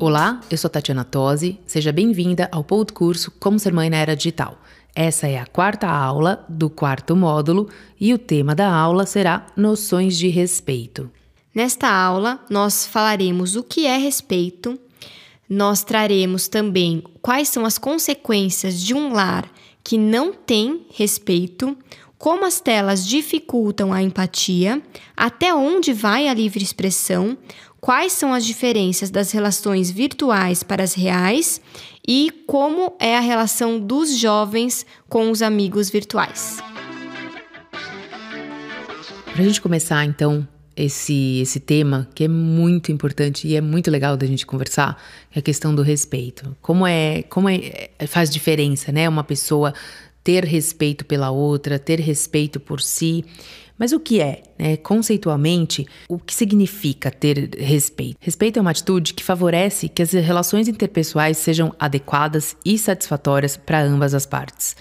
[0.00, 4.56] Olá, eu sou Tatiana Tosi, seja bem-vinda ao curso Como Ser Mãe na Era Digital.
[4.94, 7.68] Essa é a quarta aula do quarto módulo
[7.98, 11.10] e o tema da aula será Noções de Respeito.
[11.52, 14.78] Nesta aula, nós falaremos o que é respeito,
[15.50, 19.50] nós traremos também quais são as consequências de um lar
[19.82, 21.76] que não tem respeito,
[22.18, 24.82] como as telas dificultam a empatia,
[25.16, 27.38] até onde vai a livre expressão,
[27.80, 31.60] quais são as diferenças das relações virtuais para as reais
[32.06, 36.58] e como é a relação dos jovens com os amigos virtuais.
[39.32, 40.46] Para a gente começar, então,
[40.76, 45.00] esse, esse tema, que é muito importante e é muito legal da gente conversar,
[45.34, 46.56] é a questão do respeito.
[46.60, 49.08] Como é, como é, faz diferença, né?
[49.08, 49.74] Uma pessoa
[50.24, 53.24] ter respeito pela outra, ter respeito por si.
[53.78, 58.16] Mas o que é, né, conceitualmente, o que significa ter respeito?
[58.20, 63.80] Respeito é uma atitude que favorece que as relações interpessoais sejam adequadas e satisfatórias para
[63.80, 64.74] ambas as partes.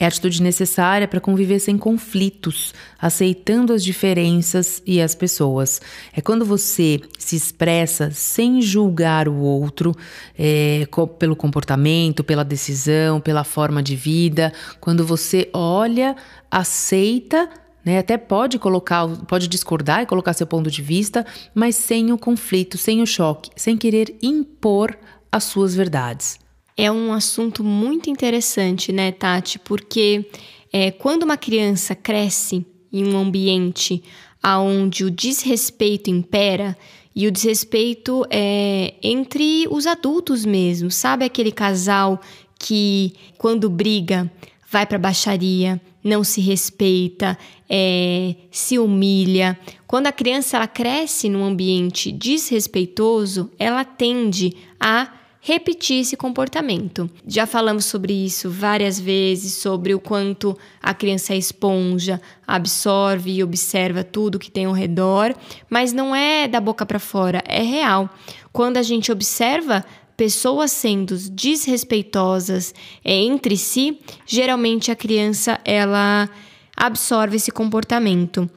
[0.00, 5.80] É a atitude necessária para conviver sem conflitos, aceitando as diferenças e as pessoas.
[6.12, 9.94] É quando você se expressa sem julgar o outro
[10.36, 10.88] é,
[11.18, 14.52] pelo comportamento, pela decisão, pela forma de vida.
[14.80, 16.16] Quando você olha,
[16.50, 17.48] aceita
[17.84, 17.98] né?
[17.98, 22.78] Até pode colocar, pode discordar e colocar seu ponto de vista, mas sem o conflito,
[22.78, 24.96] sem o choque, sem querer impor
[25.30, 26.38] as suas verdades.
[26.76, 29.58] É um assunto muito interessante, né, Tati?
[29.58, 30.26] Porque
[30.72, 34.02] é, quando uma criança cresce em um ambiente
[34.44, 36.76] onde o desrespeito impera,
[37.14, 42.20] e o desrespeito é entre os adultos mesmo, sabe aquele casal
[42.58, 44.30] que quando briga
[44.70, 49.58] vai para baixaria, não se respeita, é, se humilha.
[49.86, 55.12] Quando a criança ela cresce num ambiente desrespeitoso, ela tende a
[55.44, 57.10] repetir esse comportamento.
[57.26, 63.42] Já falamos sobre isso várias vezes, sobre o quanto a criança é esponja, absorve e
[63.42, 65.34] observa tudo que tem ao redor,
[65.68, 68.08] mas não é da boca para fora, é real.
[68.52, 69.84] Quando a gente observa
[70.16, 72.74] pessoas sendo desrespeitosas
[73.04, 76.28] é, entre si, geralmente a criança ela
[76.76, 78.48] absorve esse comportamento.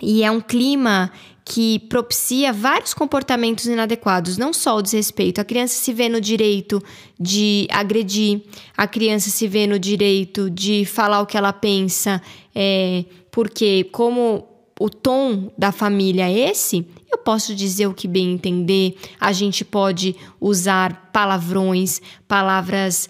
[0.00, 1.10] E é um clima
[1.44, 5.40] que propicia vários comportamentos inadequados, não só o desrespeito.
[5.40, 6.82] A criança se vê no direito
[7.18, 8.42] de agredir,
[8.76, 12.20] a criança se vê no direito de falar o que ela pensa,
[12.54, 14.47] é, porque como
[14.78, 19.64] o tom da família é esse, eu posso dizer o que bem entender, a gente
[19.64, 23.08] pode usar palavrões, palavras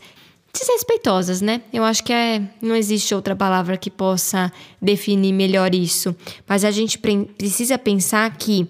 [0.52, 1.62] desrespeitosas, né?
[1.72, 6.16] Eu acho que é, não existe outra palavra que possa definir melhor isso.
[6.48, 8.66] Mas a gente precisa pensar que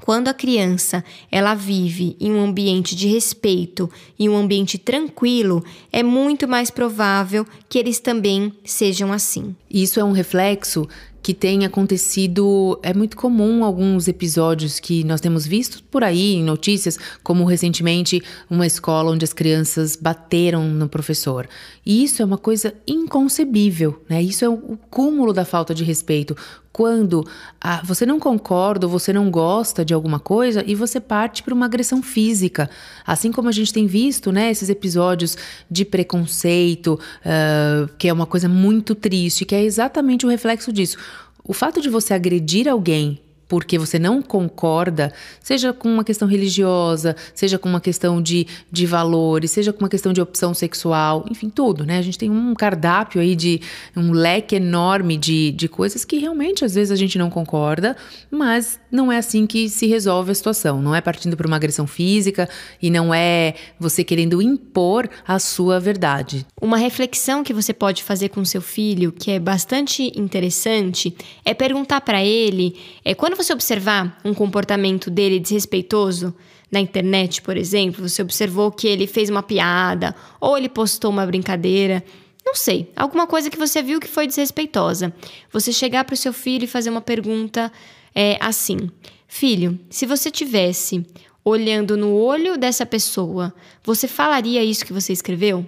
[0.00, 6.02] quando a criança ela vive em um ambiente de respeito e um ambiente tranquilo, é
[6.02, 9.54] muito mais provável que eles também sejam assim.
[9.70, 10.88] Isso é um reflexo
[11.22, 12.78] que tem acontecido.
[12.82, 18.22] É muito comum alguns episódios que nós temos visto por aí em notícias, como recentemente
[18.50, 21.48] uma escola onde as crianças bateram no professor.
[21.86, 24.22] E isso é uma coisa inconcebível, né?
[24.22, 26.36] Isso é o cúmulo da falta de respeito
[26.72, 27.26] quando
[27.60, 31.52] ah, você não concorda ou você não gosta de alguma coisa e você parte para
[31.52, 32.70] uma agressão física.
[33.06, 35.36] Assim como a gente tem visto, né, esses episódios
[35.70, 40.96] de preconceito, uh, que é uma coisa muito triste, que é exatamente o reflexo disso.
[41.44, 43.20] O fato de você agredir alguém
[43.52, 48.86] porque você não concorda, seja com uma questão religiosa, seja com uma questão de, de
[48.86, 51.98] valores, seja com uma questão de opção sexual, enfim, tudo, né?
[51.98, 53.60] A gente tem um cardápio aí de
[53.94, 57.94] um leque enorme de, de coisas que realmente às vezes a gente não concorda,
[58.30, 60.80] mas não é assim que se resolve a situação.
[60.80, 62.48] Não é partindo para uma agressão física
[62.80, 66.46] e não é você querendo impor a sua verdade.
[66.58, 71.14] Uma reflexão que você pode fazer com seu filho, que é bastante interessante,
[71.44, 76.34] é perguntar para ele, é quando você observar um comportamento dele desrespeitoso
[76.70, 81.26] na internet, por exemplo, você observou que ele fez uma piada ou ele postou uma
[81.26, 82.02] brincadeira,
[82.44, 85.12] não sei, alguma coisa que você viu que foi desrespeitosa.
[85.52, 87.70] Você chegar para o seu filho e fazer uma pergunta
[88.14, 88.90] é, assim:
[89.28, 91.06] Filho, se você tivesse
[91.44, 93.52] olhando no olho dessa pessoa,
[93.82, 95.66] você falaria isso que você escreveu?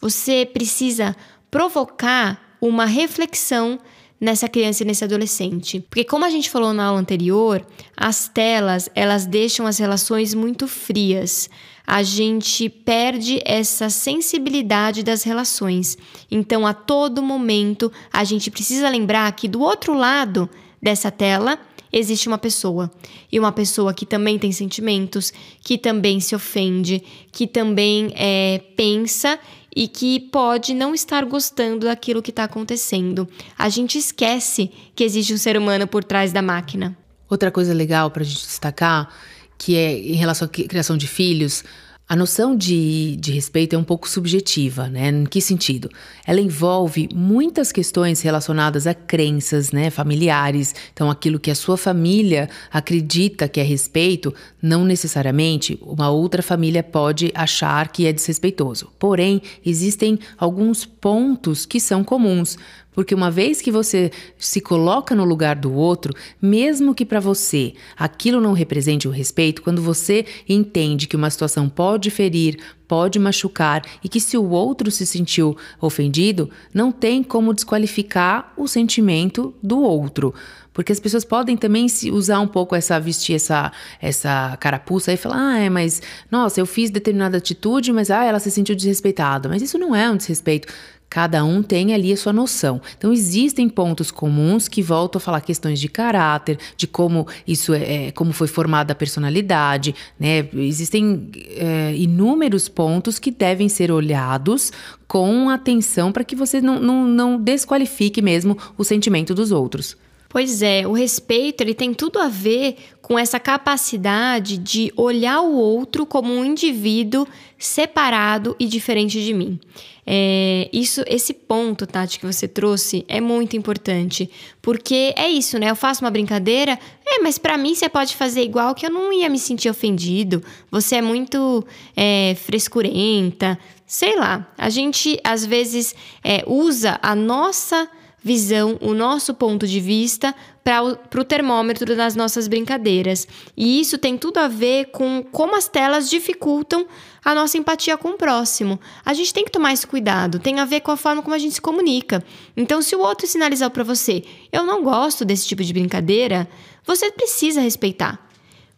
[0.00, 1.14] Você precisa
[1.50, 3.78] provocar uma reflexão
[4.22, 5.80] nessa criança e nesse adolescente.
[5.80, 7.66] Porque como a gente falou na aula anterior,
[7.96, 11.50] as telas, elas deixam as relações muito frias.
[11.84, 15.98] A gente perde essa sensibilidade das relações.
[16.30, 20.48] Então, a todo momento, a gente precisa lembrar que do outro lado
[20.80, 21.58] dessa tela
[21.92, 22.92] existe uma pessoa.
[23.30, 25.32] E uma pessoa que também tem sentimentos,
[25.64, 27.02] que também se ofende,
[27.32, 29.36] que também é, pensa
[29.74, 33.28] e que pode não estar gostando daquilo que está acontecendo.
[33.58, 36.96] A gente esquece que existe um ser humano por trás da máquina.
[37.28, 39.08] Outra coisa legal para a gente destacar,
[39.56, 41.64] que é em relação à criação de filhos,
[42.08, 45.08] a noção de, de respeito é um pouco subjetiva, né?
[45.08, 45.88] Em que sentido?
[46.26, 50.74] Ela envolve muitas questões relacionadas a crenças, né, familiares.
[50.92, 56.82] Então, aquilo que a sua família acredita que é respeito, não necessariamente uma outra família
[56.82, 58.92] pode achar que é desrespeitoso.
[58.98, 62.58] Porém, existem alguns pontos que são comuns.
[62.92, 67.72] Porque uma vez que você se coloca no lugar do outro, mesmo que para você
[67.96, 73.82] aquilo não represente o respeito, quando você entende que uma situação pode ferir, pode machucar
[74.04, 79.80] e que se o outro se sentiu ofendido, não tem como desqualificar o sentimento do
[79.80, 80.34] outro.
[80.72, 85.16] Porque as pessoas podem também se usar um pouco essa vestir essa essa carapuça e
[85.16, 86.00] falar: "Ah, é, mas
[86.30, 89.48] nossa, eu fiz determinada atitude, mas ah, ela se sentiu desrespeitada".
[89.48, 90.68] Mas isso não é um desrespeito.
[91.12, 92.80] Cada um tem ali a sua noção.
[92.96, 98.06] Então, existem pontos comuns que voltam a falar questões de caráter, de como isso é,
[98.06, 100.48] é como foi formada a personalidade, né?
[100.54, 104.72] Existem é, inúmeros pontos que devem ser olhados
[105.06, 109.98] com atenção para que você não, não, não desqualifique mesmo o sentimento dos outros.
[110.30, 115.52] Pois é, o respeito ele tem tudo a ver com essa capacidade de olhar o
[115.52, 117.28] outro como um indivíduo
[117.58, 119.60] separado e diferente de mim.
[120.04, 124.28] É, isso, esse ponto, Tati, que você trouxe é muito importante,
[124.60, 125.70] porque é isso, né?
[125.70, 129.12] Eu faço uma brincadeira, é, mas para mim você pode fazer igual que eu não
[129.12, 130.42] ia me sentir ofendido.
[130.70, 131.64] Você é muito
[131.96, 134.50] é, frescurenta, sei lá.
[134.58, 135.94] A gente às vezes
[136.24, 137.88] é, usa a nossa
[138.22, 143.26] visão, o nosso ponto de vista para o termômetro das nossas brincadeiras.
[143.56, 146.86] E isso tem tudo a ver com como as telas dificultam
[147.24, 148.78] a nossa empatia com o próximo.
[149.04, 151.38] A gente tem que tomar esse cuidado, tem a ver com a forma como a
[151.38, 152.24] gente se comunica.
[152.56, 154.22] Então, se o outro sinalizar para você,
[154.52, 156.48] eu não gosto desse tipo de brincadeira,
[156.84, 158.31] você precisa respeitar.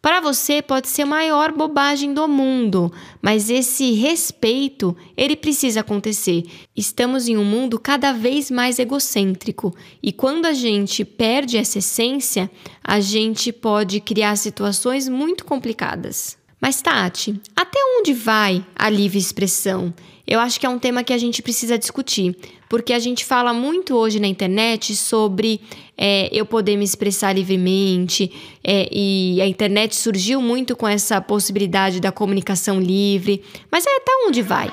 [0.05, 2.93] Para você pode ser a maior bobagem do mundo,
[3.23, 6.45] mas esse respeito, ele precisa acontecer.
[6.77, 12.51] Estamos em um mundo cada vez mais egocêntrico e quando a gente perde essa essência,
[12.87, 16.37] a gente pode criar situações muito complicadas.
[16.61, 19.95] Mas Tati, até onde vai a livre expressão?
[20.27, 22.35] Eu acho que é um tema que a gente precisa discutir,
[22.69, 25.61] porque a gente fala muito hoje na internet sobre
[25.99, 28.33] é, eu poder me expressar livremente,
[28.63, 34.13] é, e a internet surgiu muito com essa possibilidade da comunicação livre, mas é até
[34.27, 34.73] onde vai?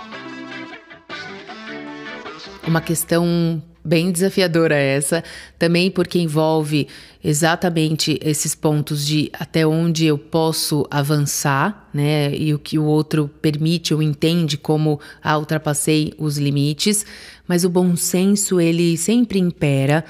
[2.66, 5.24] Uma questão bem desafiadora essa,
[5.58, 6.88] também porque envolve
[7.24, 12.34] exatamente esses pontos de até onde eu posso avançar, né?
[12.36, 17.06] E o que o outro permite ou entende como ah, ultrapassei os limites,
[17.48, 20.06] mas o bom senso ele sempre impera.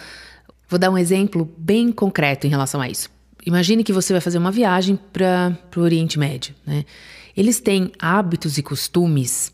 [0.69, 3.09] Vou dar um exemplo bem concreto em relação a isso.
[3.45, 6.85] Imagine que você vai fazer uma viagem para o Oriente Médio, né?
[7.35, 9.51] Eles têm hábitos e costumes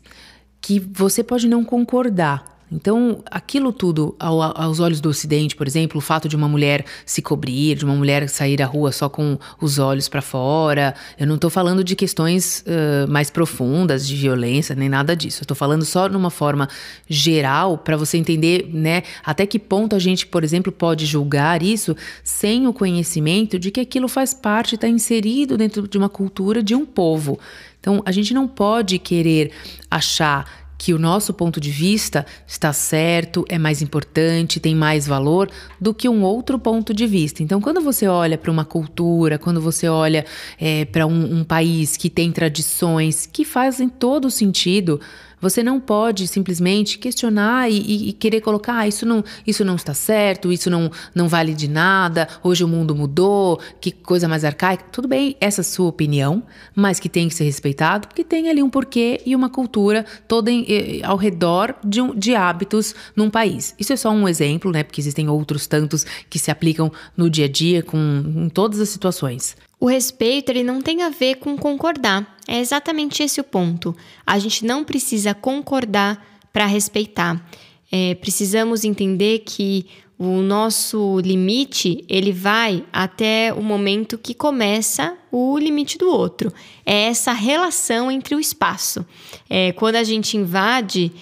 [0.60, 5.98] que você pode não concordar, então, aquilo tudo, ao, aos olhos do Ocidente, por exemplo,
[5.98, 9.38] o fato de uma mulher se cobrir, de uma mulher sair à rua só com
[9.60, 14.74] os olhos para fora, eu não estou falando de questões uh, mais profundas, de violência,
[14.74, 15.40] nem nada disso.
[15.40, 16.68] Eu estou falando só numa forma
[17.08, 21.96] geral, para você entender, né, até que ponto a gente, por exemplo, pode julgar isso
[22.22, 26.74] sem o conhecimento de que aquilo faz parte, está inserido dentro de uma cultura de
[26.74, 27.38] um povo.
[27.80, 29.52] Então, a gente não pode querer
[29.90, 35.50] achar que o nosso ponto de vista está certo, é mais importante, tem mais valor
[35.80, 37.42] do que um outro ponto de vista.
[37.42, 40.24] Então, quando você olha para uma cultura, quando você olha
[40.58, 45.00] é, para um, um país que tem tradições que fazem todo sentido,
[45.40, 49.76] você não pode simplesmente questionar e, e, e, querer colocar ah, isso não, isso não
[49.76, 54.44] está certo, isso não, não vale de nada, hoje o mundo mudou, que coisa mais
[54.44, 54.84] arcaica.
[54.90, 56.42] Tudo bem, essa é a sua opinião,
[56.74, 60.50] mas que tem que ser respeitado, porque tem ali um porquê e uma cultura toda
[60.50, 63.74] em, em, ao redor de, um, de hábitos num país.
[63.78, 64.82] Isso é só um exemplo, né?
[64.82, 68.88] Porque existem outros tantos que se aplicam no dia a dia, com, em todas as
[68.88, 69.56] situações.
[69.80, 72.36] O respeito ele não tem a ver com concordar.
[72.46, 73.96] É exatamente esse o ponto.
[74.26, 77.44] A gente não precisa concordar para respeitar.
[77.90, 79.86] É, precisamos entender que
[80.18, 86.52] o nosso limite ele vai até o momento que começa o limite do outro.
[86.84, 89.06] É essa relação entre o espaço.
[89.48, 91.12] É, quando a gente invade,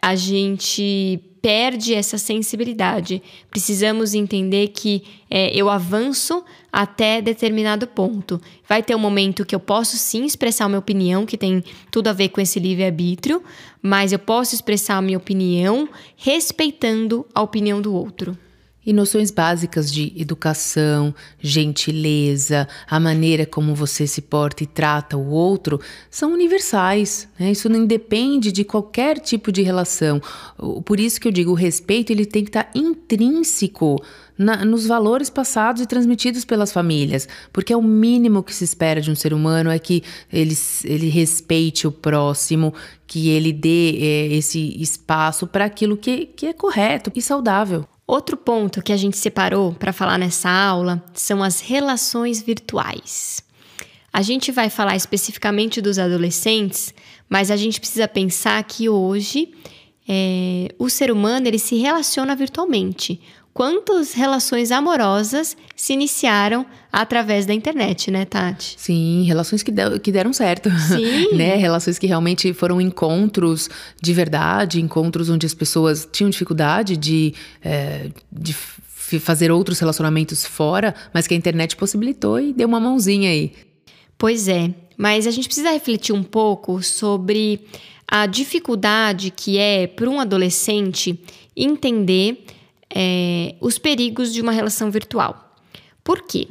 [0.00, 3.22] a gente perde essa sensibilidade.
[3.50, 8.40] Precisamos entender que é, eu avanço até determinado ponto.
[8.66, 12.14] Vai ter um momento que eu posso sim expressar minha opinião, que tem tudo a
[12.14, 13.42] ver com esse livre-arbítrio,
[13.82, 15.86] mas eu posso expressar minha opinião
[16.16, 18.38] respeitando a opinião do outro.
[18.86, 25.30] E noções básicas de educação, gentileza, a maneira como você se porta e trata o
[25.30, 27.28] outro são universais.
[27.38, 27.52] Né?
[27.52, 30.20] Isso não independe de qualquer tipo de relação.
[30.84, 34.02] Por isso que eu digo, o respeito ele tem que estar intrínseco
[34.36, 39.00] na, nos valores passados e transmitidos pelas famílias, porque é o mínimo que se espera
[39.00, 42.74] de um ser humano é que ele, ele respeite o próximo,
[43.06, 47.86] que ele dê é, esse espaço para aquilo que, que é correto e saudável.
[48.06, 53.42] Outro ponto que a gente separou para falar nessa aula são as relações virtuais.
[54.12, 56.94] A gente vai falar especificamente dos adolescentes,
[57.28, 59.52] mas a gente precisa pensar que hoje
[60.06, 63.20] é, o ser humano ele se relaciona virtualmente
[63.54, 68.74] quantas relações amorosas se iniciaram através da internet, né, Tati?
[68.76, 70.68] Sim, relações que, que deram certo.
[70.70, 71.32] Sim.
[71.38, 71.54] né?
[71.54, 73.70] Relações que realmente foram encontros
[74.02, 77.32] de verdade, encontros onde as pessoas tinham dificuldade de,
[77.62, 78.52] é, de
[79.20, 83.52] fazer outros relacionamentos fora, mas que a internet possibilitou e deu uma mãozinha aí.
[84.18, 87.60] Pois é, mas a gente precisa refletir um pouco sobre
[88.06, 91.18] a dificuldade que é para um adolescente
[91.56, 92.44] entender
[92.94, 95.56] é, os perigos de uma relação virtual.
[96.04, 96.48] Por quê?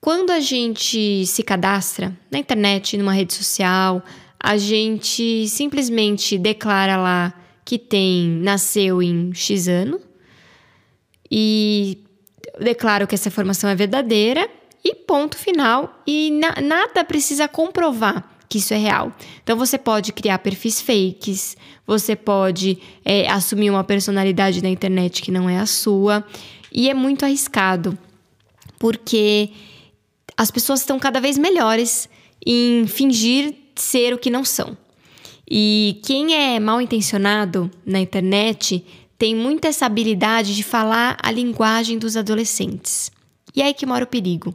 [0.00, 4.02] Quando a gente se cadastra na internet, numa rede social,
[4.38, 7.34] a gente simplesmente declara lá
[7.64, 10.00] que tem nasceu em X ano
[11.30, 12.04] e
[12.60, 14.48] declaro que essa informação é verdadeira
[14.84, 19.12] e ponto final e na, nada precisa comprovar que isso é real.
[19.42, 25.30] Então você pode criar perfis fakes, você pode é, assumir uma personalidade na internet que
[25.30, 26.24] não é a sua,
[26.72, 27.98] e é muito arriscado,
[28.78, 29.50] porque
[30.36, 32.08] as pessoas estão cada vez melhores
[32.46, 34.76] em fingir ser o que não são.
[35.50, 38.84] E quem é mal intencionado na internet
[39.18, 43.10] tem muita essa habilidade de falar a linguagem dos adolescentes.
[43.56, 44.54] E é aí que mora o perigo.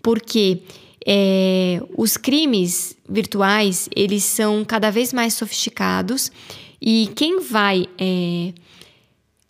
[0.00, 0.62] Porque
[1.10, 6.30] é, os crimes virtuais eles são cada vez mais sofisticados
[6.78, 8.52] e quem vai é,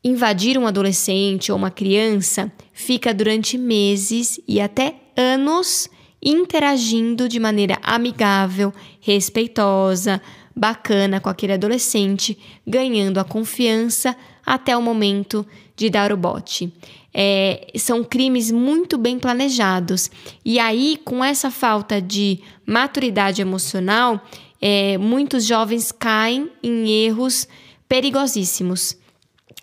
[0.05, 5.91] invadir um adolescente ou uma criança fica durante meses e até anos
[6.23, 10.23] interagindo de maneira amigável, respeitosa,
[10.59, 12.37] bacana com aquele adolescente,
[12.67, 15.47] ganhando a confiança até o momento
[15.77, 16.73] de dar o bote
[17.21, 20.11] é, são crimes muito bem planejados.
[20.45, 24.23] E aí, com essa falta de maturidade emocional,
[24.61, 27.49] é, muitos jovens caem em erros
[27.89, 28.97] perigosíssimos.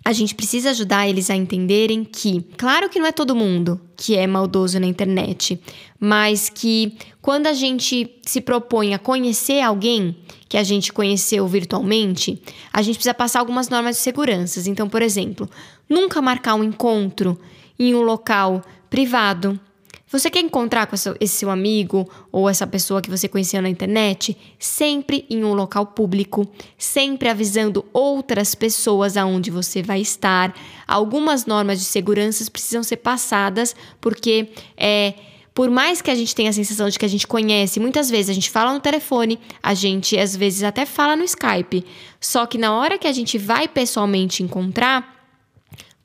[0.05, 4.15] A gente precisa ajudar eles a entenderem que, claro que não é todo mundo que
[4.15, 5.59] é maldoso na internet,
[5.99, 10.15] mas que quando a gente se propõe a conhecer alguém
[10.47, 12.39] que a gente conheceu virtualmente,
[12.71, 14.61] a gente precisa passar algumas normas de segurança.
[14.69, 15.49] Então, por exemplo,
[15.89, 17.35] nunca marcar um encontro
[17.79, 19.59] em um local privado.
[20.07, 24.37] Você quer encontrar com esse seu amigo ou essa pessoa que você conheceu na internet?
[24.59, 26.47] Sempre em um local público,
[26.77, 30.55] sempre avisando outras pessoas aonde você vai estar.
[30.87, 35.15] Algumas normas de segurança precisam ser passadas, porque é
[35.55, 38.29] por mais que a gente tenha a sensação de que a gente conhece, muitas vezes
[38.29, 41.85] a gente fala no telefone, a gente às vezes até fala no Skype.
[42.19, 45.14] Só que na hora que a gente vai pessoalmente encontrar,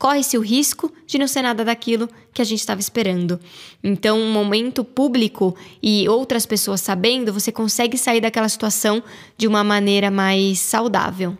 [0.00, 3.38] corre-se o risco de não ser nada daquilo que a gente estava esperando.
[3.84, 9.02] Então, um momento público e outras pessoas sabendo, você consegue sair daquela situação
[9.36, 11.36] de uma maneira mais saudável.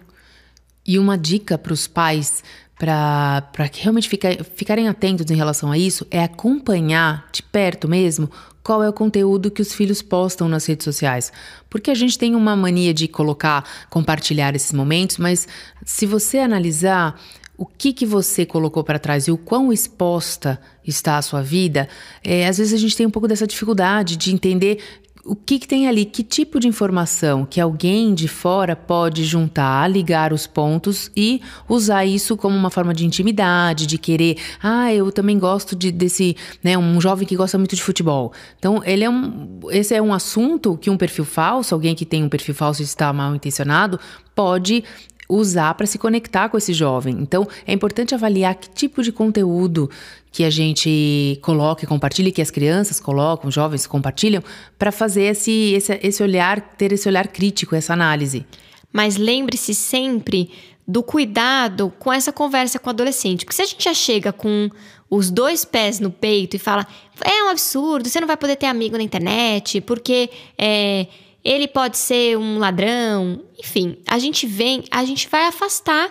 [0.87, 2.45] E uma dica para os pais
[2.77, 8.31] para que realmente fica, ficarem atentos em relação a isso é acompanhar de perto mesmo
[8.63, 11.33] qual é o conteúdo que os filhos postam nas redes sociais.
[11.69, 15.49] Porque a gente tem uma mania de colocar, compartilhar esses momentos, mas
[15.85, 17.21] se você analisar
[17.57, 21.89] o que, que você colocou para trás e o quão exposta está a sua vida,
[22.25, 24.79] é, às vezes a gente tem um pouco dessa dificuldade de entender
[25.25, 29.91] o que, que, tem ali, que tipo de informação que alguém de fora pode juntar,
[29.91, 35.13] ligar os pontos e usar isso como uma forma de intimidade, de querer, ah, eu
[35.13, 38.33] também gosto de, desse, né, um jovem que gosta muito de futebol.
[38.59, 42.25] Então, ele é um, esse é um assunto que um perfil falso, alguém que tem
[42.25, 44.01] um perfil falso e está mal intencionado,
[44.35, 44.85] pode
[45.31, 47.17] usar para se conectar com esse jovem.
[47.21, 49.89] Então, é importante avaliar que tipo de conteúdo
[50.33, 54.43] que a gente coloca e compartilha, que as crianças colocam, os jovens compartilham,
[54.79, 58.45] para fazer esse, esse, esse olhar, ter esse olhar crítico, essa análise.
[58.93, 60.51] Mas lembre-se sempre
[60.87, 63.45] do cuidado com essa conversa com o adolescente.
[63.45, 64.69] Porque se a gente já chega com
[65.09, 66.87] os dois pés no peito e fala:
[67.25, 71.07] é um absurdo, você não vai poder ter amigo na internet, porque é,
[71.45, 73.43] ele pode ser um ladrão.
[73.59, 76.11] Enfim, a gente vem, a gente vai afastar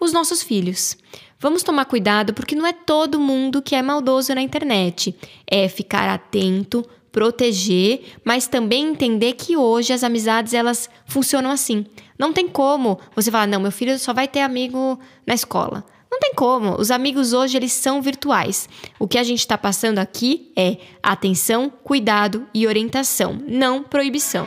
[0.00, 0.96] os nossos filhos.
[1.38, 5.14] Vamos tomar cuidado porque não é todo mundo que é maldoso na internet.
[5.46, 11.86] É ficar atento, proteger, mas também entender que hoje as amizades elas funcionam assim.
[12.18, 15.84] Não tem como você falar, não, meu filho só vai ter amigo na escola.
[16.14, 16.80] Não tem como.
[16.80, 18.68] Os amigos hoje eles são virtuais.
[19.00, 24.46] O que a gente está passando aqui é atenção, cuidado e orientação, não proibição.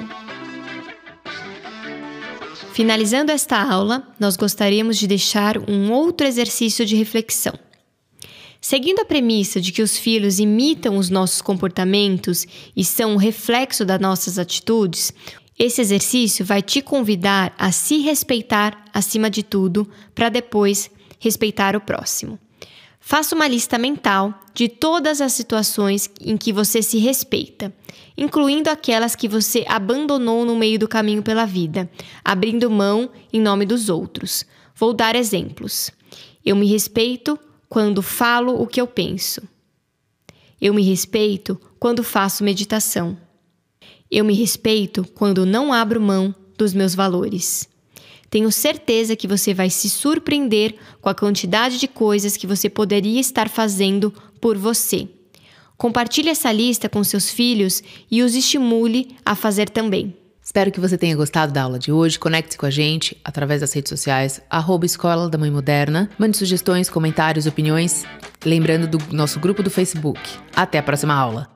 [2.72, 7.60] Finalizando esta aula, nós gostaríamos de deixar um outro exercício de reflexão.
[8.62, 12.48] Seguindo a premissa de que os filhos imitam os nossos comportamentos
[12.78, 15.14] e são um reflexo das nossas atitudes,
[15.60, 21.82] esse exercício vai te convidar a se respeitar acima de tudo, para depois respeitar o
[21.82, 22.40] próximo.
[23.00, 27.74] Faça uma lista mental de todas as situações em que você se respeita,
[28.18, 31.90] incluindo aquelas que você abandonou no meio do caminho pela vida,
[32.24, 34.46] abrindo mão em nome dos outros.
[34.76, 35.90] Vou dar exemplos.
[36.46, 39.42] Eu me respeito quando falo o que eu penso.
[40.60, 43.18] Eu me respeito quando faço meditação.
[44.12, 47.70] Eu me respeito quando não abro mão dos meus valores.
[48.30, 53.20] Tenho certeza que você vai se surpreender com a quantidade de coisas que você poderia
[53.20, 55.08] estar fazendo por você.
[55.78, 60.16] Compartilhe essa lista com seus filhos e os estimule a fazer também.
[60.42, 62.18] Espero que você tenha gostado da aula de hoje.
[62.18, 66.10] Conecte-se com a gente através das redes sociais, arroba Escola da Mãe Moderna.
[66.18, 68.06] Mande sugestões, comentários, opiniões.
[68.46, 70.22] Lembrando do nosso grupo do Facebook.
[70.56, 71.46] Até a próxima aula!